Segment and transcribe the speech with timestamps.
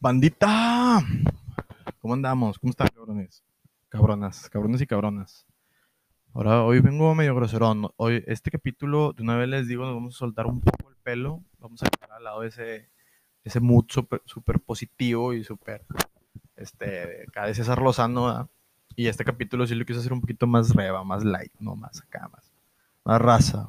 [0.00, 1.02] Bandita,
[1.98, 2.56] ¿cómo andamos?
[2.60, 3.42] ¿Cómo están, cabrones?
[3.88, 5.44] Cabronas, cabrones y cabronas.
[6.34, 7.90] Ahora, hoy vengo medio groserón.
[7.96, 10.94] Hoy, este capítulo, de una vez les digo, nos vamos a soltar un poco el
[11.02, 11.42] pelo.
[11.58, 12.88] Vamos a dejar al lado ese,
[13.42, 15.84] ese mood súper positivo y súper,
[16.54, 18.48] este, cada César Lozano.
[18.94, 22.00] Y este capítulo sí lo quise hacer un poquito más reba, más light, no más
[22.02, 22.52] acá, más,
[23.02, 23.66] más raza.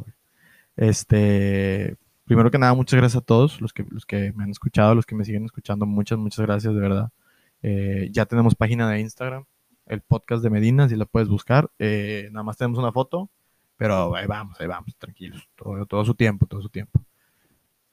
[0.76, 1.98] Este,
[2.30, 5.08] primero que nada, muchas gracias a todos los que, los que me han escuchado, los
[5.08, 5.88] que me siguen escuchando.
[5.88, 7.10] Muchas, muchas gracias, de verdad.
[7.64, 9.46] Eh, ya tenemos página de Instagram,
[9.88, 11.72] el podcast de Medina, si la puedes buscar.
[11.80, 13.32] Eh, nada más tenemos una foto,
[13.78, 15.50] pero ahí vamos, ahí vamos, tranquilos.
[15.56, 17.04] Todo, todo su tiempo, todo su tiempo.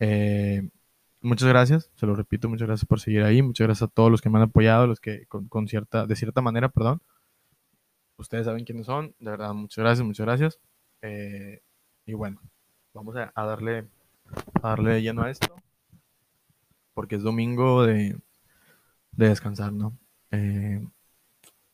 [0.00, 0.68] Eh,
[1.22, 3.40] muchas gracias, se lo repito, muchas gracias por seguir ahí.
[3.40, 6.42] Muchas gracias a todos los que me han apoyado, los que con, cierta, de cierta
[6.42, 7.00] manera, perdón.
[8.18, 10.60] Ustedes saben quiénes son, de verdad, muchas gracias, muchas gracias.
[12.04, 12.42] y bueno,
[12.92, 13.88] vamos a darle
[14.62, 15.54] a darle lleno a esto,
[16.94, 18.18] porque es domingo de,
[19.12, 19.98] descansar, ¿no?
[20.30, 20.86] Eh,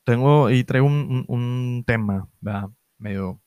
[0.05, 2.71] tengo y traigo un, tema, ¿verdad?
[2.99, 3.41] Medio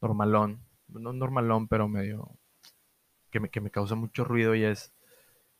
[0.00, 2.30] normalón, no normalón, pero medio
[3.30, 4.92] que me, que me causa mucho ruido y es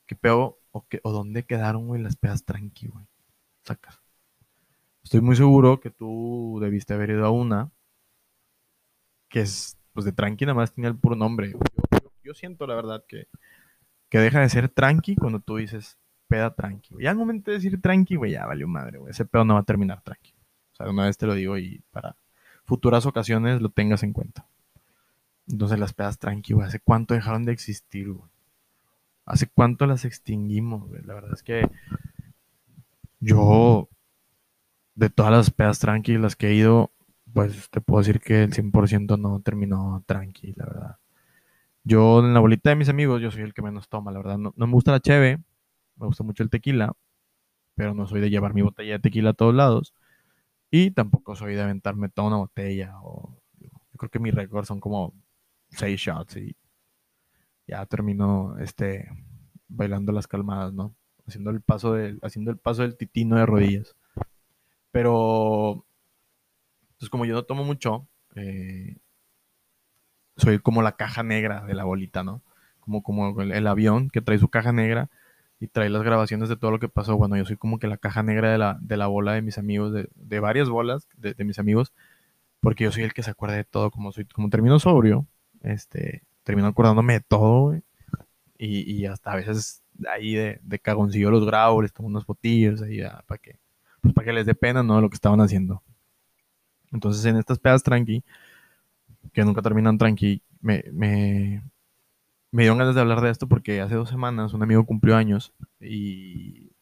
[0.07, 3.07] que peo o, que, o dónde quedaron, güey, las pedas tranqui, güey.
[3.65, 4.01] Sacas.
[5.03, 7.71] Estoy muy seguro que tú debiste haber ido a una
[9.29, 11.59] que es, pues de tranqui nada más tenía el puro nombre yo
[12.35, 13.29] siento la verdad que,
[14.09, 16.95] que deja de ser tranqui cuando tú dices peda tranqui.
[17.01, 19.11] Ya al momento de decir tranqui, güey, ya valió madre, güey.
[19.11, 20.33] Ese pedo no va a terminar tranqui.
[20.73, 22.17] O sea, una vez te lo digo y para
[22.65, 24.47] futuras ocasiones lo tengas en cuenta.
[25.49, 28.31] Entonces las pedas tranqui, güey, ¿hace cuánto dejaron de existir, güey?
[29.27, 30.89] ¿Hace cuánto las extinguimos?
[31.05, 31.69] La verdad es que
[33.19, 33.89] yo,
[34.95, 36.93] de todas las pedas tranqui las que he ido,
[37.33, 41.00] pues te puedo decir que el 100% no terminó tranqui, la verdad.
[41.85, 44.39] Yo en la bolita de mis amigos, yo soy el que menos toma, la verdad.
[44.39, 45.39] No, me gusta la cheve,
[45.97, 46.93] me gusta mucho el tequila,
[47.75, 49.95] pero no soy de llevar mi botella de tequila a todos lados.
[50.71, 52.95] Y tampoco soy de aventarme toda una botella.
[53.03, 55.15] O, yo creo que mi récord son como
[55.71, 56.57] seis shots y
[57.67, 59.09] ya termino este,
[59.69, 60.95] bailando las calmadas, ¿no?
[61.27, 63.97] Haciendo el paso del, haciendo el paso del titino de rodillas.
[64.91, 65.87] Pero,
[66.99, 68.97] pues como yo no tomo mucho, eh,
[70.41, 72.43] soy como la caja negra de la bolita, ¿no?
[72.81, 75.11] Como, como el, avión que trae su caja negra
[75.61, 77.17] y trae las grabaciones de todo lo que pasó.
[77.17, 79.59] Bueno, yo soy como que la caja negra de la, de la bola de mis
[79.59, 81.93] amigos, de, de varias bolas de, mis amigos,
[82.61, 83.91] porque yo soy el que se acuerda de todo.
[83.91, 85.27] Como, soy, como termino sobrio,
[85.63, 87.77] este, termino acordándome de todo.
[88.59, 92.83] Y, y, hasta a veces ahí de, de cagoncillo los grabo, les tomo unos fotillos
[92.83, 93.59] ahí para que,
[94.01, 95.01] pues para que les dé pena, ¿no?
[95.01, 95.83] Lo que estaban haciendo.
[96.93, 98.23] Entonces en estas pedas tranqui,
[99.33, 101.63] que nunca terminan tranqui, me, me,
[102.51, 105.53] me dieron ganas de hablar de esto porque hace dos semanas un amigo cumplió años
[105.81, 106.73] y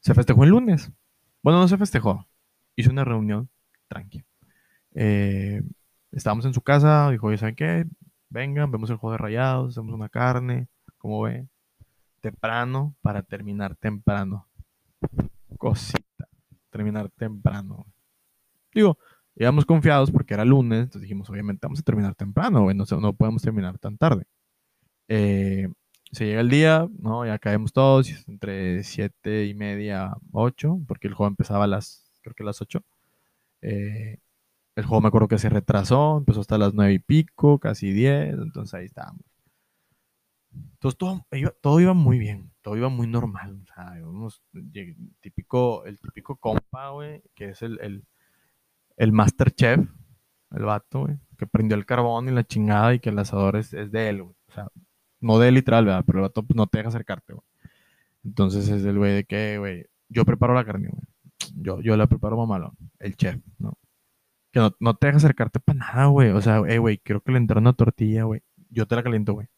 [0.00, 0.90] se festejó el lunes.
[1.42, 2.26] Bueno, no se festejó,
[2.76, 3.48] hizo una reunión
[3.88, 4.24] tranqui.
[4.94, 5.62] Eh,
[6.12, 7.86] estábamos en su casa, dijo, ¿saben qué?
[8.28, 10.68] Vengan, vemos el juego de rayados, hacemos una carne,
[10.98, 11.46] ¿cómo ve?
[12.20, 14.46] Temprano para terminar temprano.
[15.58, 16.28] Cosita,
[16.70, 17.86] terminar temprano.
[18.72, 18.98] Digo,
[19.40, 23.42] íbamos confiados porque era lunes, entonces dijimos, obviamente vamos a terminar temprano, no, no podemos
[23.42, 24.26] terminar tan tarde.
[25.08, 25.68] Eh,
[26.12, 27.24] se llega el día, ¿no?
[27.24, 32.34] Ya caemos todos, entre siete y media, 8, porque el juego empezaba a las, creo
[32.34, 32.82] que a las 8.
[33.62, 34.18] Eh,
[34.76, 38.34] el juego me acuerdo que se retrasó, empezó hasta las nueve y pico, casi 10,
[38.34, 39.22] entonces ahí estábamos.
[40.52, 43.62] Entonces todo iba, todo iba muy bien, todo iba muy normal.
[43.62, 44.42] O sea, íbamos,
[45.20, 48.04] típico, el típico compa, güey, que es el, el
[49.12, 49.80] Masterchef,
[50.50, 53.70] el vato, güey, que prendió el carbón y la chingada y que el asador es,
[53.70, 54.34] de él, güey.
[54.48, 54.68] O sea,
[55.20, 56.04] no de él literal, ¿verdad?
[56.06, 57.44] Pero el vato pues, no te deja acercarte, güey.
[58.24, 61.02] Entonces es el güey de que, güey, yo preparo la carne, güey.
[61.54, 63.78] Yo, yo la preparo mamalón, el chef, ¿no?
[64.52, 66.30] Que no, no te deja acercarte para nada, güey.
[66.30, 68.42] O sea, eh, güey, quiero que le entre una tortilla, güey.
[68.68, 69.48] Yo te la caliento, güey.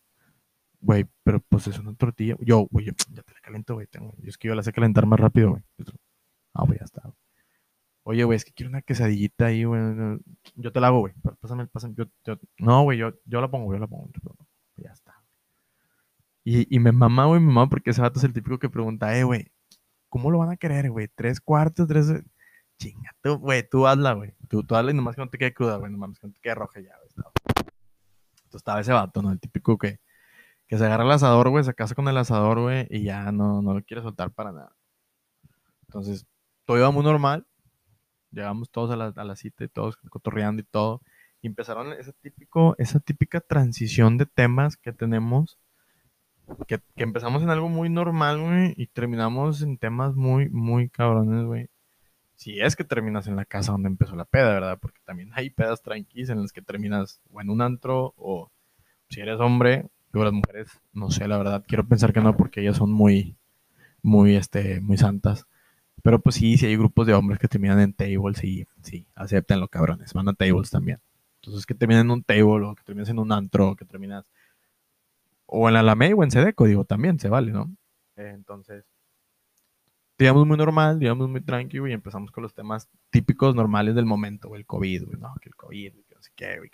[0.81, 2.37] Güey, pero pues es una tortilla.
[2.41, 3.89] Yo, güey, yo, ya te la caliento, güey.
[3.93, 5.63] Yo es que yo la sé calentar más rápido, güey.
[6.55, 7.03] Ah, güey, ya está.
[7.03, 7.22] Güey.
[8.05, 9.81] Oye, güey, es que quiero una quesadillita ahí, güey.
[10.57, 11.15] Yo te la hago, güey.
[11.41, 11.95] Pásame, pásame.
[11.97, 12.05] Yo,
[12.59, 14.11] no, güey, yo, yo la pongo, yo la pongo.
[14.77, 15.23] Ya está.
[16.45, 19.17] Y, y me mama, güey, me mama porque ese vato es el típico que pregunta,
[19.17, 19.53] eh, güey,
[20.09, 21.09] ¿cómo lo van a querer, güey?
[21.15, 21.87] ¿Tres cuartos?
[21.87, 22.13] ¿Tres?
[22.79, 24.35] Chinga, tú, güey, tú hazla, güey.
[24.49, 25.93] Tú, tú hazla y nomás que no te quede cruda, güey.
[25.93, 27.11] Nomás que no te quede roja ya, güey.
[27.17, 29.31] Entonces estaba ese vato, ¿no?
[29.31, 30.01] El típico que,
[30.67, 33.63] que se agarra el asador, güey, se casa con el asador, güey, y ya no,
[33.63, 34.77] no lo quiere soltar para nada.
[35.87, 36.27] Entonces,
[36.65, 37.47] todo iba muy normal
[38.33, 41.01] llegamos todos a la, a la cita y todos cotorreando y todo.
[41.41, 45.59] Y empezaron esa, típico, esa típica transición de temas que tenemos
[46.67, 51.45] que, que empezamos en algo muy normal, güey, y terminamos en temas muy, muy cabrones,
[51.45, 51.69] güey.
[52.37, 54.79] Si es que terminas en la casa donde empezó la peda, ¿verdad?
[54.81, 58.51] Porque también hay pedas tranquilas en las que terminas o en un antro o
[59.09, 62.61] si eres hombre, digo las mujeres, no sé, la verdad, quiero pensar que no porque
[62.61, 63.37] ellas son muy,
[64.03, 65.47] muy, este, muy santas.
[66.03, 69.71] Pero pues sí, si hay grupos de hombres que terminan en tables y sí, los
[69.71, 71.01] cabrones, van a tables también.
[71.37, 74.31] Entonces que terminan en un table o que terminas en un antro o que terminas
[75.47, 77.71] o en la Alameda o en Sedeco, digo, también se vale, ¿no?
[78.17, 78.85] entonces,
[80.19, 84.55] digamos muy normal, digamos muy tranquilo y empezamos con los temas típicos normales del momento,
[84.55, 86.71] el COVID, güey, no, que el COVID, que no sé qué, güey.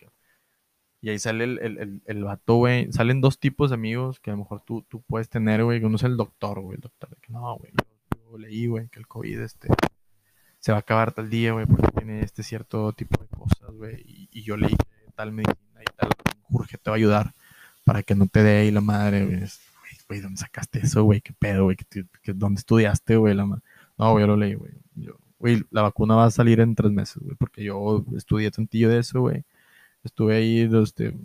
[1.01, 2.93] Y ahí sale el, el, el, vato, güey.
[2.93, 5.83] Salen dos tipos de amigos que a lo mejor tú, tú puedes tener, güey.
[5.83, 6.75] Uno es el doctor, güey.
[6.75, 7.73] El doctor, que no, güey.
[8.37, 9.69] Leí, güey, que el COVID, este,
[10.59, 14.29] se va a acabar tal día, güey, porque tiene este cierto tipo de cosas, güey.
[14.33, 16.11] Y, yo leí que tal medicina y tal
[16.51, 17.35] Jorge te va a ayudar
[17.85, 19.41] para que no te dé y la madre, güey
[20.17, 21.21] ¿dónde sacaste eso, güey?
[21.21, 21.77] ¿Qué pedo, güey?
[22.35, 23.35] ¿Dónde estudiaste, güey?
[23.35, 24.73] La no, güey, lo leí, güey.
[25.39, 28.99] Güey, la vacuna va a salir en tres meses, güey, porque yo estudié tantillo de
[28.99, 29.45] eso, güey.
[30.03, 31.17] Estuve ahí, este,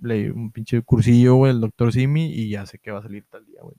[0.00, 3.24] leí un pinche cursillo, güey, el doctor Simi, y ya sé que va a salir
[3.28, 3.76] tal día, güey.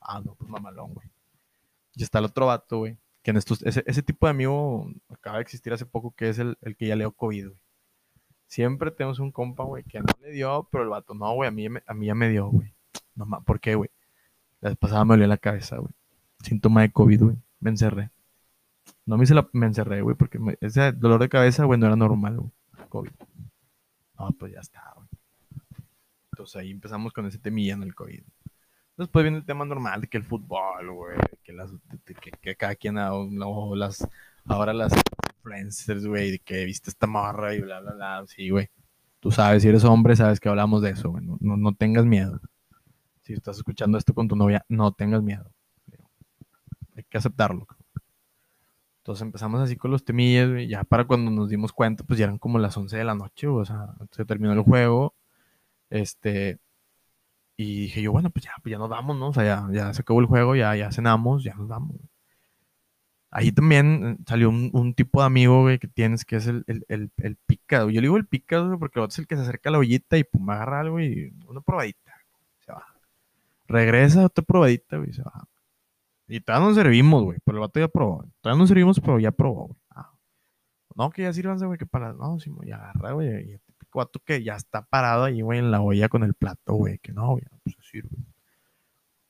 [0.00, 1.08] Ah, no, pues mamalón, güey.
[1.94, 5.36] Y está el otro vato, güey, que en estos, ese, ese, tipo de amigo acaba
[5.36, 7.60] de existir hace poco, que es el, el que ya leo COVID, güey.
[8.46, 11.50] Siempre tenemos un compa, güey, que no le dio, pero el vato, no, güey, a
[11.50, 12.74] mí, a mí ya me dio, güey.
[13.14, 13.90] No ¿por qué, güey?
[14.60, 15.92] La vez pasada me dolía la cabeza, güey.
[16.42, 17.36] Síntoma de COVID, güey.
[17.60, 18.10] Me encerré.
[19.06, 19.48] No me hice la...
[19.52, 22.50] Me encerré, güey, porque ese dolor de cabeza, güey, no era normal, güey.
[22.88, 23.10] COVID.
[24.18, 25.08] No, pues ya está, güey.
[26.32, 28.22] Entonces ahí empezamos con ese temilla en el COVID.
[28.96, 31.70] Después viene el tema normal de que el fútbol, güey, que, las,
[32.40, 34.06] que, cada quien, no, las,
[34.44, 34.92] ahora las
[35.36, 38.24] influencers, güey, de que viste esta morra y bla, bla, bla.
[38.26, 38.68] Sí, güey.
[39.20, 41.24] Tú sabes, si eres hombre, sabes que hablamos de eso, güey.
[41.24, 42.40] No, no tengas miedo
[43.22, 45.50] si estás escuchando esto con tu novia, no tengas miedo.
[46.96, 47.66] Hay que aceptarlo.
[48.98, 52.24] Entonces empezamos así con los temillas, y ya para cuando nos dimos cuenta, pues ya
[52.24, 55.14] eran como las 11 de la noche, o sea, se terminó el juego,
[55.90, 56.58] este,
[57.62, 59.28] y dije yo, bueno, pues ya, pues ya nos vamos, ¿no?
[59.28, 61.96] O sea, ya, ya se acabó el juego, ya, ya cenamos, ya nos vamos.
[63.34, 67.10] Ahí también eh, salió un, tipo de amigo, güey, que tienes, que es el, el,
[67.16, 67.88] el, picado.
[67.88, 70.24] Yo le digo el picado, porque es el que se acerca a la ollita y
[70.24, 72.12] pum, agarra algo y una probadita.
[72.60, 72.84] Se va.
[73.68, 75.44] Regresa otra probadita, güey, se baja.
[76.28, 78.24] Y todavía nos servimos, güey, pero el vato ya probó.
[78.42, 79.80] Todavía nos servimos, pero ya probó, güey.
[79.90, 80.12] Ah.
[80.94, 82.12] No, que ya sirvanse, güey, que para.
[82.12, 83.52] No, sí, ya agarra, güey.
[83.54, 83.58] Y
[83.94, 86.98] el vato que ya está parado ahí, güey, en la olla con el plato, güey,
[86.98, 88.16] que no, güey, pues se sirve.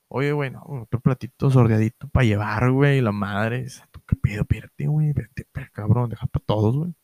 [0.08, 3.66] Oye, güey, no, otro platito sordeadito para llevar, güey, la madre.
[3.90, 4.42] ¿Tú qué pedo?
[4.42, 6.94] Espérate, güey, espérate, espérate, cabrón, deja para todos, güey.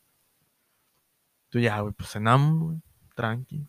[1.49, 2.81] Tú ya, güey, pues cenamos, güey,
[3.15, 3.67] tranqui.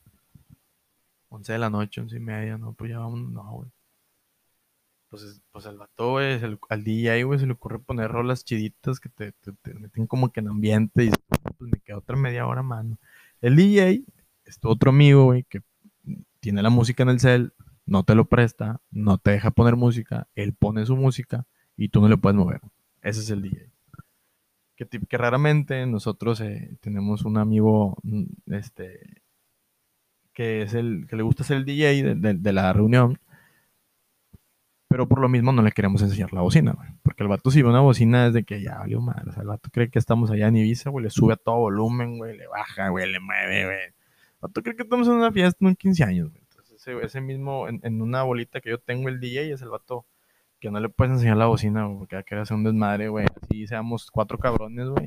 [1.31, 3.71] 11 de la noche, 11 y media, no, pues ya vamos, no, güey.
[5.09, 9.09] Pues, pues el vato, güey, al DJ, güey, se le ocurre poner rolas chiditas que
[9.09, 9.35] te,
[9.75, 11.11] meten como que en ambiente y
[11.59, 12.99] pues me queda otra media hora, mano.
[13.41, 14.05] El DJ
[14.45, 15.63] es tu otro amigo, que
[16.41, 17.53] tiene la música en el cel,
[17.87, 21.47] no te lo presta, no te deja poner música, él pone su música
[21.77, 22.61] y tú no le puedes mover.
[23.03, 23.71] Ese es el DJ.
[24.77, 29.23] Que, que raramente nosotros eh, tenemos un amigo, mm, este,
[30.33, 33.19] que es el que le gusta ser el DJ de, la reunión,
[34.91, 37.69] pero por lo mismo no le queremos enseñar la bocina, Porque el vato si ve
[37.69, 39.23] una bocina desde que ya valió mal.
[39.29, 41.59] O sea, el vato cree que estamos allá en Ibiza, güey, le sube a todo
[41.59, 43.85] volumen, güey, le baja, güey, le mueve, güey.
[43.85, 43.95] El
[44.41, 46.43] vato cree que estamos en una fiesta en 15 años, güey.
[46.43, 50.07] Entonces, ese, mismo, en, una bolita que yo tengo el DJ, es el vato
[50.59, 53.11] que no le puedes enseñar la bocina, güey, porque va a querer hacer un desmadre,
[53.11, 53.27] güey.
[53.43, 55.07] Así seamos cuatro cabrones, güey.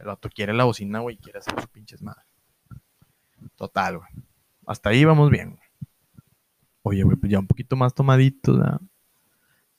[0.00, 2.26] El vato quiere la bocina, güey, quiere hacer sus pinches madres.
[3.54, 4.10] Total, güey.
[4.66, 5.60] Hasta ahí vamos bien.
[6.82, 8.80] Oye, güey, pues ya un poquito más tomadito, ¿verdad?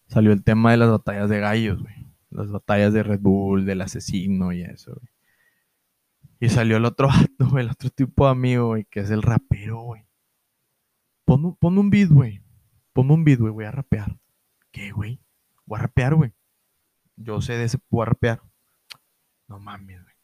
[0.08, 1.96] Salió el tema de las batallas de gallos, güey.
[2.30, 5.14] Las batallas de Red Bull, del asesino y eso, güey.
[6.40, 7.08] Y salió el otro
[7.40, 10.06] vato, el otro tipo de amigo, güey, que es el rapero, güey.
[11.24, 12.42] Pon un, un beat, güey.
[12.92, 14.18] Pon un beat, güey, voy a rapear.
[14.72, 15.22] ¿Qué, güey?
[15.66, 16.34] Voy a rapear, güey.
[17.16, 18.42] Yo sé de ese, voy a rapear.
[19.48, 20.16] No mames, güey.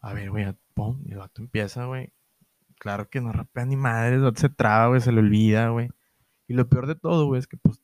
[0.00, 1.02] A ver, güey, pon.
[1.06, 2.12] Y el vato empieza, güey.
[2.78, 5.88] Claro que no rapea ni madre, se traba, güey, se le olvida, güey.
[6.46, 7.81] Y lo peor de todo, güey, es que pues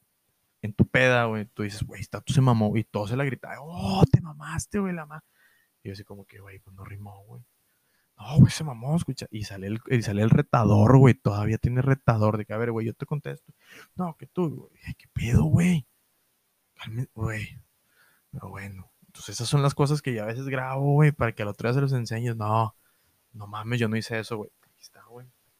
[0.63, 3.25] en tu peda, güey, tú dices, güey, está tú se mamó, y todo se la
[3.25, 5.23] grita, oh, te mamaste, güey, la ma.
[5.83, 7.43] Y yo así como que, güey, pues no rimó, güey.
[8.19, 9.27] No, güey, se mamó, escucha.
[9.31, 12.73] Y sale el, y sale el retador, güey, todavía tiene retador de que, a ver,
[12.73, 13.53] güey, yo te contesto.
[13.95, 15.87] No, que tú, güey, qué pedo, güey.
[17.15, 17.61] güey.
[18.33, 21.43] Pero bueno, entonces esas son las cosas que yo a veces grabo, güey, para que
[21.43, 22.37] al otro día se los enseñes.
[22.37, 22.77] No,
[23.33, 24.51] no mames, yo no hice eso, güey.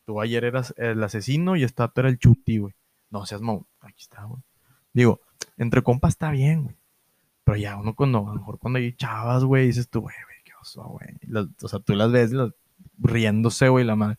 [0.05, 2.75] Tú ayer eras el asesino y esta era el chuti, güey.
[3.11, 3.69] No seas mo...
[3.81, 4.43] Aquí está, güey.
[4.93, 5.21] Digo,
[5.57, 6.77] entre compas está bien, güey.
[7.45, 10.15] Pero ya uno cuando, a lo mejor cuando hay chavas, güey, dices tú, güey,
[10.45, 11.09] qué oso, güey.
[11.63, 12.33] O sea, tú las ves
[12.99, 14.19] riéndose, güey, la madre.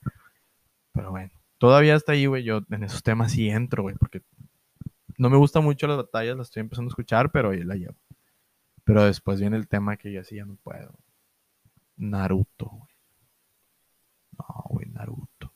[0.94, 2.44] Pero bueno, todavía está ahí, güey.
[2.44, 4.24] Yo en esos temas sí entro, güey, porque
[5.18, 7.96] no me gustan mucho las batallas, las estoy empezando a escuchar, pero ahí la llevo.
[8.84, 10.92] Pero después viene el tema que yo así ya no puedo.
[11.98, 12.94] Naruto, güey.
[14.38, 15.52] No, güey, Naruto.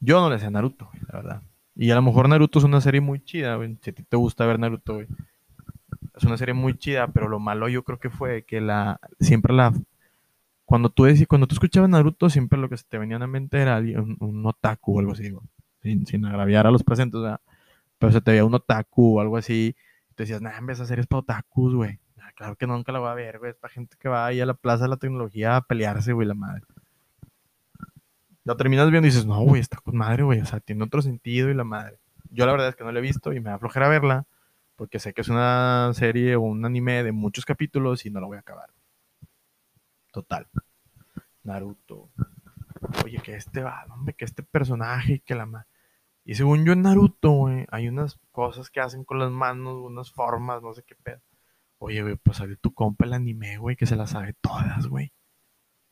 [0.00, 1.42] Yo no le sé a Naruto, güey, la verdad.
[1.80, 3.78] Y a lo mejor Naruto es una serie muy chida, güey.
[3.80, 5.06] Si a ti te gusta ver Naruto, güey.
[6.14, 9.54] Es una serie muy chida, pero lo malo yo creo que fue que la siempre
[9.54, 9.72] la
[10.66, 13.26] cuando tú decís, cuando tú escuchabas Naruto, siempre lo que se te venía a la
[13.26, 15.42] mente era un, otaku o algo así, güey.
[16.04, 17.40] Sin, agraviar a los presentes, ¿verdad?
[17.98, 19.74] Pero se te veía un otaku o algo así.
[20.10, 21.98] Y te decías, nah, en vez de hacer es para otakus, güey.
[22.36, 23.52] claro que nunca la voy a ver, güey.
[23.52, 26.28] Es para gente que va ahí a la plaza de la tecnología a pelearse, güey,
[26.28, 26.62] la madre.
[28.50, 30.40] Lo terminas viendo y dices, no, güey, está con madre, güey.
[30.40, 32.00] O sea, tiene otro sentido y la madre.
[32.30, 34.26] Yo la verdad es que no la he visto y me da flojera verla
[34.74, 38.26] porque sé que es una serie o un anime de muchos capítulos y no la
[38.26, 38.70] voy a acabar.
[40.10, 40.48] Total.
[41.44, 42.10] Naruto.
[43.04, 45.68] Oye, que este va, hombre, que este personaje, que la madre.
[46.24, 50.10] Y según yo en Naruto, güey, hay unas cosas que hacen con las manos, unas
[50.10, 51.20] formas, no sé qué pedo.
[51.78, 55.12] Oye, güey, pues salió tu compa el anime, güey, que se las sabe todas, güey.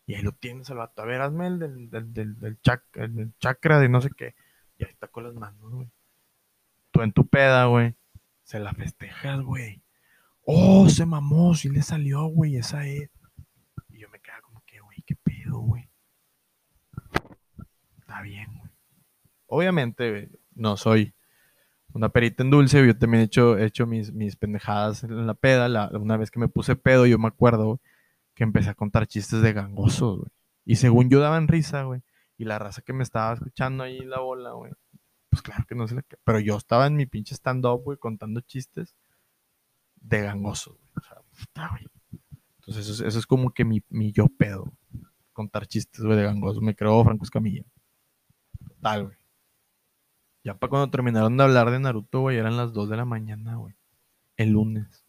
[0.09, 1.03] Y ahí lo tienes al vato.
[1.03, 4.35] A ver, hazme el del, del, del, chakra de no sé qué.
[4.79, 5.91] Y ahí está con las manos, güey.
[6.91, 7.95] Tú en tu peda, güey.
[8.43, 9.83] Se la festejas, güey.
[10.47, 13.11] Oh, se mamó, sí le salió, güey, esa es.
[13.91, 15.91] Y yo me quedo como que, güey, qué pedo, güey.
[17.99, 18.73] Está bien, güey.
[19.45, 21.13] Obviamente, no soy
[21.93, 22.87] una perita en dulce.
[22.87, 25.69] Yo también he hecho, hecho mis, mis pendejadas en la peda.
[25.69, 27.79] La, una vez que me puse pedo, yo me acuerdo, güey
[28.39, 30.31] que empecé a contar chistes de gangosos, güey.
[30.65, 32.03] Y según yo daban risa, güey.
[32.37, 34.71] Y la raza que me estaba escuchando ahí la bola, güey.
[35.29, 36.05] Pues claro que no se le...
[36.23, 38.95] Pero yo estaba en mi pinche stand-up, güey, contando chistes
[39.97, 40.91] de gangosos, güey.
[40.95, 41.89] O sea, puta, güey.
[42.61, 44.73] Entonces eso, eso, es como que mi, mi yo pedo.
[45.33, 46.63] Contar chistes, güey, de gangosos.
[46.63, 47.65] Me creo Franco Escamilla.
[48.69, 49.19] Total, güey.
[50.45, 53.57] Ya para cuando terminaron de hablar de Naruto, güey, eran las 2 de la mañana,
[53.57, 53.75] güey.
[54.37, 55.05] El lunes.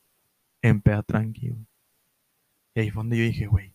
[0.64, 1.69] En peda tranquilo.
[2.80, 3.74] Ahí fue donde yo dije, güey,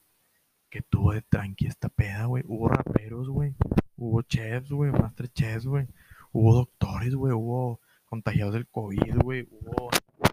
[0.70, 2.42] que tuvo de tranqui esta peda, güey.
[2.46, 3.54] Hubo raperos, güey.
[3.96, 5.86] Hubo chefs, güey, master chefs, güey.
[6.32, 7.32] Hubo doctores, güey.
[7.32, 9.46] Hubo contagiados del COVID, güey.
[9.50, 9.90] Hubo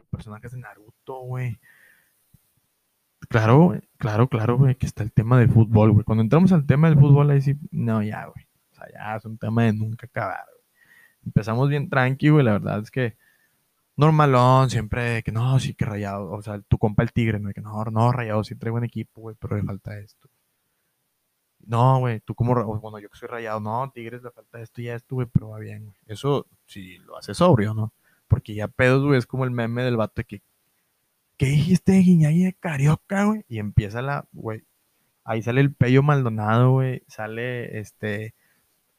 [0.09, 1.59] personajes de Naruto, güey.
[3.29, 6.03] Claro, claro, claro, güey, que está el tema del fútbol, güey.
[6.03, 8.45] Cuando entramos al tema del fútbol, ahí sí, no, ya, güey.
[8.71, 10.63] O sea, ya es un tema de nunca acabar, güey.
[11.25, 12.43] Empezamos bien tranqui, güey.
[12.43, 13.15] La verdad es que
[14.01, 17.53] normalón, siempre que no, sí que rayado, o sea, tu compa el tigre, ¿no?
[17.53, 20.27] Que no, no, rayado, traigo un equipo, güey, pero le falta esto.
[21.59, 24.89] No, güey, tú como, bueno, yo que soy rayado, no, tigres le falta esto y
[24.89, 25.95] esto, güey, pero va bien, güey.
[26.07, 27.93] Eso sí lo hace sobrio, ¿no?
[28.27, 30.41] Porque ya pedos, güey, es como el meme del vato de que,
[31.37, 33.45] ¿qué dijiste de Guiñay de Carioca, güey?
[33.47, 34.63] Y empieza la, güey,
[35.23, 38.33] ahí sale el Pello Maldonado, güey, sale, este,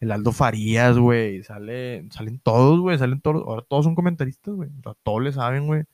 [0.02, 4.68] el Aldo Farías, güey, sale, salen todos, güey, salen todos, ahora todos son comentaristas, güey,
[5.04, 5.85] todos le saben, güey,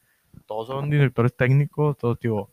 [0.47, 2.49] todos son directores técnicos, todos, tío,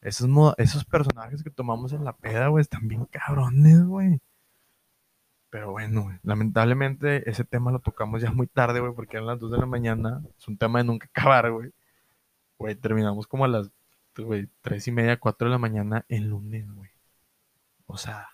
[0.00, 4.20] esos, personajes que tomamos en la peda, güey, están bien cabrones, güey.
[5.50, 9.40] Pero bueno, güey, lamentablemente ese tema lo tocamos ya muy tarde, güey, porque eran las
[9.40, 11.72] 2 de la mañana, es un tema de nunca acabar, güey.
[12.58, 13.72] Güey, terminamos como a las,
[14.16, 16.90] güey, 3 y media, 4 de la mañana el lunes, güey.
[17.86, 18.28] O sea,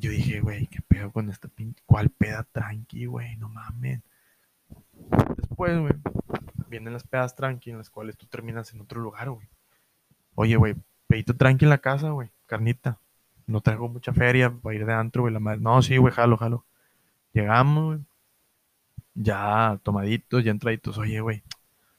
[0.00, 1.82] yo dije, güey, ¿qué pedo con esta pinche?
[1.84, 3.36] ¿Cuál peda tranqui, güey?
[3.36, 4.00] No mames.
[5.36, 5.92] Después, güey,
[6.68, 9.46] vienen las pedas tranqui en las cuales tú terminas en otro lugar, güey.
[10.34, 10.74] Oye, güey,
[11.06, 12.98] pedito tranqui en la casa, güey, carnita.
[13.46, 15.60] No traigo mucha feria para ir de antro, güey, la madre.
[15.60, 16.64] No, sí, güey, jalo, jalo.
[17.32, 18.06] Llegamos, güey.
[19.14, 20.96] Ya tomaditos, ya entraditos.
[20.96, 21.42] Oye, güey,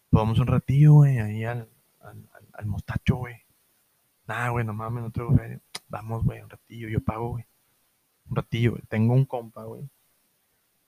[0.09, 3.35] vamos un ratillo, güey, ahí al, al, al, mostacho, güey.
[4.27, 5.59] Nah, güey, no mames, no traigo feria.
[5.89, 7.50] Vamos, güey, un ratillo, yo pago, güey
[8.31, 9.89] un ratillo, Tengo un compa, güey,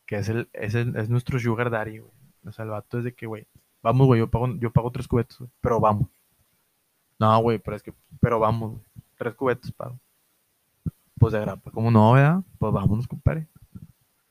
[0.06, 2.12] que es el, es es nuestro sugar daddy, güey.
[2.46, 3.46] O sea, el vato es de que, güey,
[3.82, 6.08] vamos, güey, yo pago, yo pago tres cubetos, pero vamos.
[7.20, 8.84] No, güey, pero es que, pero vamos, güey,
[9.18, 10.00] tres cubetos pago.
[11.20, 12.44] Pues de grapa, como no, ¿verdad?
[12.58, 13.48] Pues vámonos, compadre.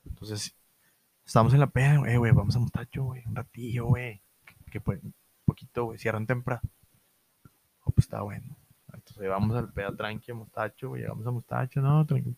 [0.05, 0.55] Entonces,
[1.25, 4.21] estamos en la peda, güey, güey, vamos a Mostacho, güey, un ratillo, güey.
[4.71, 5.13] Que, pues, un
[5.45, 6.61] poquito, güey, cierran temprano.
[7.83, 8.55] Oh, pues está bueno.
[8.91, 12.35] Entonces vamos al peda tranqui Mostacho, güey, llegamos a Mostacho, no, tranquilo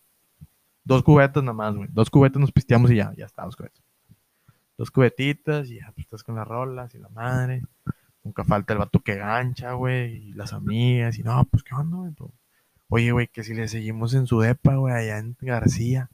[0.86, 1.88] Dos cubetas nada más, güey.
[1.92, 3.82] Dos cubetas nos pisteamos y ya, ya está, dos cubetas.
[4.78, 7.62] Dos cubetitas y ya, pues estás con las rolas y la madre.
[8.22, 11.96] Nunca falta el vato que gancha, güey, y las amigas, y no, pues qué onda,
[11.96, 12.14] güey.
[12.88, 16.08] Oye, güey, que si le seguimos en su depa, güey, allá en García.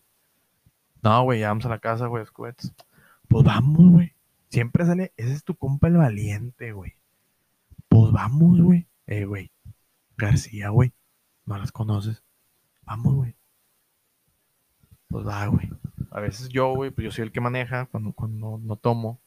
[1.03, 2.73] No, güey, ya vamos a la casa, güey, Squets.
[3.29, 4.15] Pues vamos, güey.
[4.49, 6.95] Siempre sale, ese es tu compa el valiente, güey.
[7.89, 8.87] Pues vamos, güey.
[9.07, 9.51] Eh, güey.
[10.17, 10.95] García, güey.
[11.45, 12.23] No las conoces.
[12.85, 13.37] Vamos, güey.
[15.13, 15.71] Pues va, güey.
[16.11, 19.21] A veces yo, güey, pues yo soy el que maneja cuando, cuando no tomo.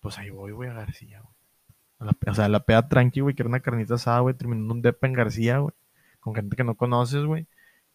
[0.00, 2.14] Pues ahí voy, güey, a García, güey.
[2.26, 5.06] o sea, la peda tranqui, güey, que era una carnita asada, güey, terminando un depa
[5.06, 5.74] en García, güey.
[6.20, 7.46] Con gente que no conoces, güey.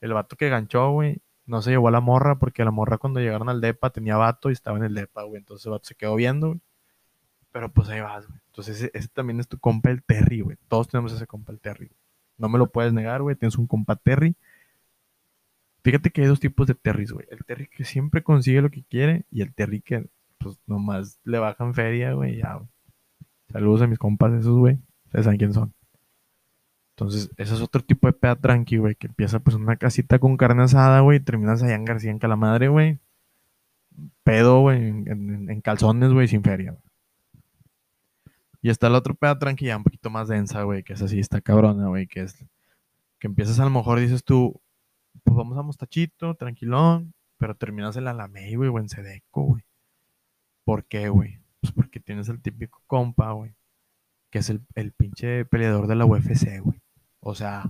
[0.02, 3.20] El vato que ganchó, güey, no se llevó a la morra porque la morra cuando
[3.20, 5.38] llegaron al depa tenía vato y estaba en el depa, güey.
[5.38, 6.62] Entonces el vato se quedó viendo, güey.
[7.52, 8.40] Pero pues ahí vas, güey.
[8.48, 10.58] Entonces ese, también es tu compa el Terry, güey.
[10.68, 11.92] Todos tenemos ese compa el Terry.
[12.38, 13.36] No me lo puedes negar, güey.
[13.36, 14.36] Tienes un compa Terry.
[15.86, 17.28] Fíjate que hay dos tipos de Terrys, güey.
[17.30, 20.08] El Terry que siempre consigue lo que quiere y el Terry que,
[20.40, 22.38] pues, nomás le bajan feria, güey.
[22.38, 22.68] Ya, güey.
[23.52, 24.80] Saludos a mis compas esos, güey.
[25.06, 25.76] Ustedes saben quién son.
[26.96, 28.96] Entonces, ese es otro tipo de peda tranqui, güey.
[28.96, 31.20] Que empieza, pues, una casita con carne asada, güey.
[31.20, 32.98] Y terminas allá en García, en Calamadre, güey.
[34.24, 34.88] Pedo, güey.
[34.88, 36.84] En, calzones, güey, sin feria, güey.
[38.64, 41.42] Y está la otra peda tranquila, un poquito más densa, güey, que es así, está
[41.42, 42.44] cabrona, güey, que es
[43.20, 44.60] que empiezas a lo mejor dices tú,
[45.24, 49.64] pues vamos a Mostachito, tranquilón, pero terminas en la Alamey, güey, o en Sedeco, güey.
[50.64, 51.40] ¿Por qué, güey?
[51.62, 53.56] Pues porque tienes el típico compa, güey,
[54.30, 56.82] que es el, el pinche peleador de la UFC, güey.
[57.20, 57.64] O sea,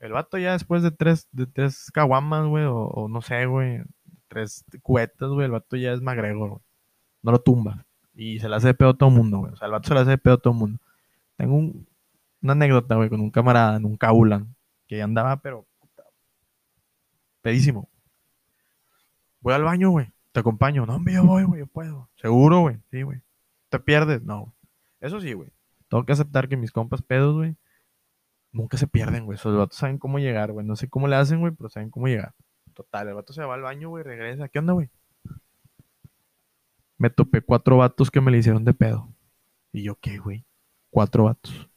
[0.00, 3.82] el vato ya después de tres, de tres caguamas, güey, o, no sé, güey,
[4.28, 6.60] tres cuetas, güey, el vato ya es magrego, güey.
[7.22, 7.86] No lo tumba.
[8.14, 9.52] Y se le hace de pedo a todo el mundo, güey.
[9.52, 10.78] O sea, el vato se le hace de pedo a todo el mundo.
[11.36, 14.54] Tengo una anécdota, güey, con un camarada en un Kaulan
[14.86, 15.66] que andaba, pero
[17.44, 17.90] pedísimo.
[19.40, 20.10] Voy al baño, güey.
[20.32, 20.86] Te acompaño.
[20.86, 22.08] No, hombre, yo voy, güey, yo puedo.
[22.16, 22.78] Seguro, güey.
[22.90, 23.20] Sí, güey.
[23.68, 24.22] ¿Te pierdes?
[24.22, 24.54] No.
[25.00, 25.50] Eso sí, güey.
[25.88, 27.56] Tengo que aceptar que mis compas pedos, güey,
[28.50, 29.36] nunca se pierden, güey.
[29.36, 30.66] Esos vatos saben cómo llegar, güey.
[30.66, 32.34] No sé cómo le hacen, güey, pero saben cómo llegar.
[32.72, 34.48] Total, el vato se va al baño, güey, regresa.
[34.48, 34.88] ¿Qué onda, güey?
[36.96, 39.12] me topé cuatro vatos que me le hicieron de pedo.
[39.72, 40.46] Y yo, ¿qué, güey?
[40.88, 41.68] Cuatro vatos.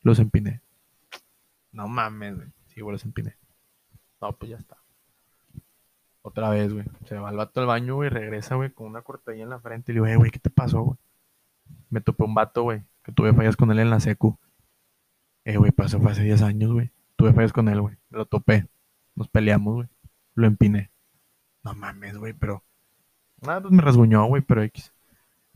[0.00, 0.62] Los empiné.
[1.70, 2.48] No mames, güey.
[2.66, 3.36] Sí, güey, los empiné.
[4.20, 4.76] No, pues ya está.
[6.28, 6.84] Otra vez, güey.
[7.06, 9.92] Se va el vato al baño, güey, regresa, güey, con una cortadilla en la frente.
[9.92, 10.98] Y le digo, eh, güey, ¿qué te pasó, güey?
[11.88, 14.38] Me topé un vato, güey, que tuve fallas con él en la secu.
[15.44, 16.90] Eh, güey, pasó hace 10 años, güey.
[17.16, 17.96] Tuve fallas con él, güey.
[18.10, 18.66] Lo topé.
[19.14, 19.88] Nos peleamos, güey.
[20.34, 20.90] Lo empiné.
[21.64, 22.62] No mames, güey, pero
[23.46, 24.92] Ah, pues me rasguñó, güey, pero X.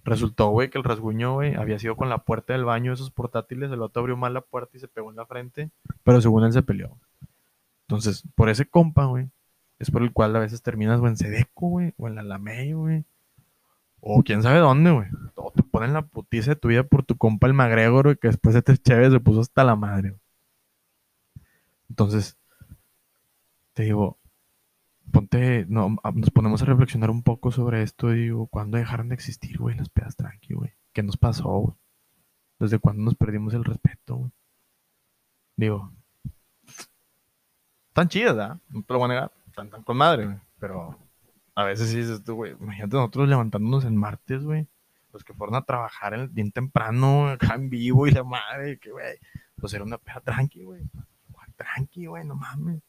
[0.05, 3.71] Resultó, güey, que el rasguño, güey, había sido con la puerta del baño, esos portátiles,
[3.71, 5.71] el otro abrió mal la puerta y se pegó en la frente,
[6.03, 6.97] pero según él se peleó.
[7.87, 9.29] Entonces, por ese compa, güey,
[9.83, 12.73] es por el cual a veces terminas, güey, en Sedeco, güey, o en la Lamey,
[12.73, 13.05] güey.
[14.01, 15.09] O quién sabe dónde, güey.
[15.35, 18.29] Todo te ponen la putiza de tu vida por tu compa el Magregor, güey, que
[18.29, 20.21] después de te Chévez se puso hasta la madre, güey.
[21.89, 22.39] Entonces,
[23.75, 24.19] te digo,
[25.11, 29.17] ponte, no, nos ponemos a reflexionar un poco sobre esto y digo, ¿cuándo dejaron de
[29.17, 30.73] existir, güey, las pedas tranqui, güey?
[30.93, 31.77] ¿Qué nos pasó, güey?
[32.61, 34.31] ¿Desde cuándo nos perdimos el respeto, güey?
[35.57, 35.93] Digo,
[37.93, 38.61] tan chidas, ¿ah?
[38.69, 40.39] No te lo voy a negar, tan, tan con madre, güey.
[40.59, 40.99] Pero
[41.55, 44.67] a veces sí dices tú, güey, imagínate nosotros levantándonos en martes, güey.
[45.13, 48.91] Los que fueron a trabajar el, bien temprano, acá en vivo y la madre, que,
[48.91, 49.19] güey,
[49.57, 50.83] pues era una peda tranqui, güey.
[51.57, 52.81] Tranqui, güey, no mames.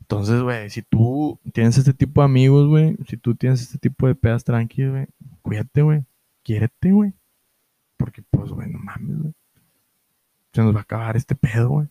[0.00, 4.06] Entonces, güey, si tú tienes este tipo de amigos, güey, si tú tienes este tipo
[4.06, 5.06] de pedas tranquilas, güey,
[5.42, 6.04] cuídate, güey.
[6.42, 7.12] Quiérete, güey.
[7.96, 9.34] Porque, pues, güey, no mames, güey.
[10.52, 11.88] Se nos va a acabar este pedo, güey.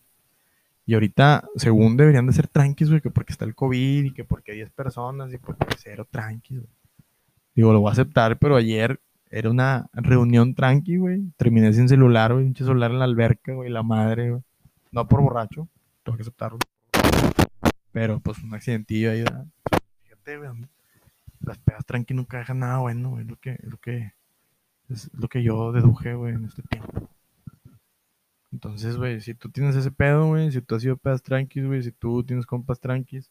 [0.86, 4.24] Y ahorita, según deberían de ser tranquilos, güey, que porque está el COVID y que
[4.24, 6.80] porque 10 personas y porque cero tranquilos, güey.
[7.54, 11.22] Digo, lo voy a aceptar, pero ayer era una reunión tranqui, güey.
[11.36, 14.42] Terminé sin celular, güey, un celular en la alberca, güey, la madre, güey.
[14.92, 15.68] No por borracho,
[16.02, 16.58] tengo que aceptarlo.
[17.92, 19.46] Pero pues un accidentillo ahí, ¿verdad?
[20.04, 20.50] Fíjate, güey.
[21.40, 23.22] Las pedas tranqui nunca dejan nada bueno, güey.
[23.22, 24.12] Es lo que, es lo que,
[24.88, 27.09] es lo que yo deduje, güey, en este tiempo.
[28.52, 31.82] Entonces, güey, si tú tienes ese pedo, güey, si tú has sido pedas tranquis, güey,
[31.82, 33.30] si tú tienes compas tranquis,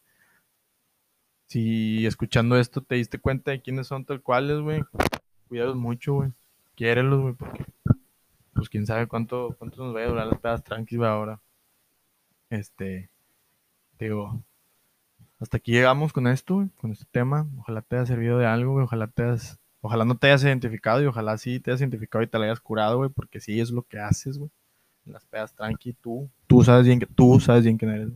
[1.46, 4.82] si escuchando esto te diste cuenta de quiénes son tal cuales, güey,
[5.48, 6.32] cuídalos mucho, güey.
[6.76, 7.64] Quiérelos, güey, porque
[8.54, 11.40] pues quién sabe cuánto, cuánto nos va a durar las pedas tranquis, güey, ahora.
[12.50, 13.10] Este,
[13.98, 14.42] digo,
[15.40, 17.48] hasta aquí llegamos con esto, con este tema.
[17.58, 18.84] Ojalá te haya servido de algo, güey.
[18.84, 22.26] Ojalá te hayas, ojalá no te hayas identificado y ojalá sí te hayas identificado y
[22.26, 24.50] te la hayas curado, güey, porque sí es lo que haces, güey.
[25.12, 28.12] Las pedas tranqui, tú, tú sabes bien que tú sabes bien quién eres.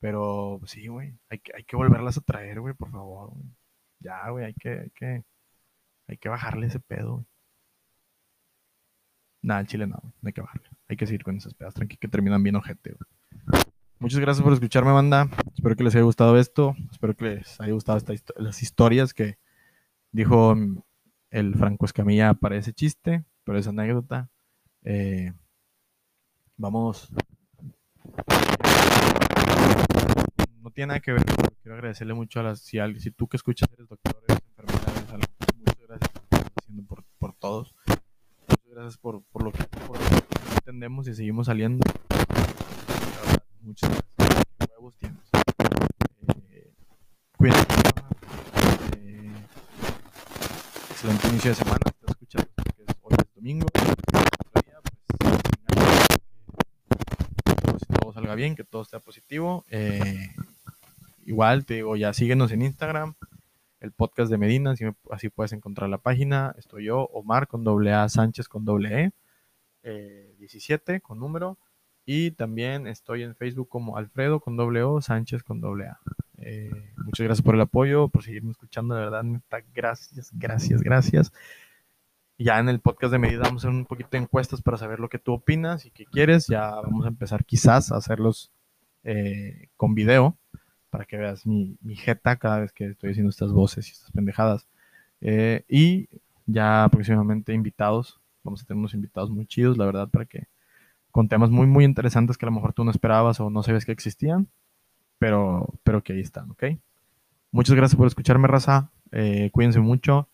[0.00, 3.32] Pero sí, güey, hay que, hay que volverlas a traer, güey, por favor.
[3.98, 5.24] Ya, güey, hay que, hay que,
[6.06, 7.26] hay que bajarle ese pedo, güey.
[9.42, 10.68] Nada, el chile no, no hay que bajarle.
[10.88, 13.62] Hay que seguir con esas pedas tranqui que terminan bien ojete, güey.
[14.00, 15.28] Muchas gracias por escucharme, banda.
[15.54, 16.76] Espero que les haya gustado esto.
[16.92, 17.98] Espero que les haya gustado
[18.36, 19.38] las historias que
[20.12, 20.56] dijo
[21.30, 24.30] el Franco Escamilla para ese chiste, para esa anécdota.
[24.82, 25.32] Eh,
[26.56, 27.10] vamos.
[30.60, 31.24] No tiene nada que ver,
[31.62, 32.60] quiero agradecerle mucho a las.
[32.60, 34.92] Si, si tú que escuchas eres doctor, eres enfermera,
[35.56, 36.22] muchas gracias por
[36.56, 37.74] haciendo por, por todos.
[37.86, 39.64] Muchas gracias por, por lo que
[40.56, 41.84] entendemos y seguimos saliendo.
[43.60, 44.44] Muchas gracias.
[44.58, 45.18] ¿Qué huevos tienes?
[46.50, 46.72] Eh,
[47.36, 47.74] cuídate.
[48.96, 49.32] Eh,
[50.90, 51.78] excelente inicio de semana.
[51.98, 53.66] Te escuchas porque hoy es domingo.
[53.66, 54.80] Otro día,
[57.62, 59.64] pues, que todo salga bien, que todo esté positivo.
[59.68, 60.34] Eh,
[61.26, 63.14] igual te digo, ya síguenos en Instagram,
[63.80, 66.54] el podcast de Medina, así, así puedes encontrar la página.
[66.56, 69.12] Estoy yo, Omar con doble A, Sánchez con doble
[69.82, 71.58] E, 17 eh, con número.
[72.06, 76.00] Y también estoy en Facebook como Alfredo con doble O, Sánchez con doble A.
[76.38, 76.70] Eh,
[77.04, 79.24] muchas gracias por el apoyo, por seguirme escuchando, de verdad,
[79.74, 81.32] gracias, gracias, gracias.
[82.38, 85.00] Ya en el podcast de medida vamos a hacer un poquito de encuestas para saber
[85.00, 86.46] lo que tú opinas y qué quieres.
[86.46, 88.52] Ya vamos a empezar quizás a hacerlos
[89.02, 90.36] eh, con video
[90.90, 94.12] para que veas mi, mi, jeta cada vez que estoy haciendo estas voces y estas
[94.12, 94.68] pendejadas.
[95.20, 96.08] Eh, y
[96.46, 98.20] ya próximamente invitados.
[98.44, 100.46] Vamos a tener unos invitados muy chidos, la verdad, para que
[101.10, 103.84] con temas muy, muy interesantes que a lo mejor tú no esperabas o no sabías
[103.84, 104.48] que existían,
[105.18, 106.64] pero, pero que ahí están, ¿ok?
[107.50, 108.90] Muchas gracias por escucharme, raza.
[109.10, 110.28] Eh, cuídense mucho.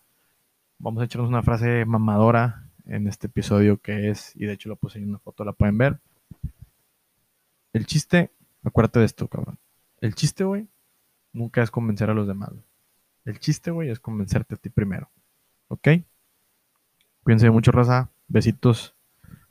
[0.77, 4.75] Vamos a echarnos una frase mamadora en este episodio que es, y de hecho lo
[4.75, 5.99] puse en una foto, la pueden ver.
[7.73, 8.31] El chiste,
[8.63, 9.57] acuérdate de esto, cabrón.
[10.01, 10.67] El chiste, güey,
[11.33, 12.51] nunca es convencer a los demás.
[13.25, 15.09] El chiste, güey, es convencerte a ti primero.
[15.67, 15.87] ¿Ok?
[17.23, 18.11] Cuídense mucho, raza.
[18.27, 18.95] Besitos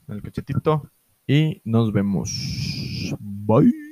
[0.07, 0.91] en el cachetito.
[1.27, 3.17] Y nos vemos.
[3.19, 3.84] Bye.